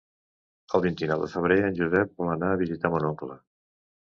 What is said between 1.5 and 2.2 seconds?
en Josep